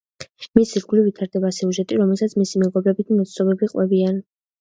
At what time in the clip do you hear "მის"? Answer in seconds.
0.59-0.69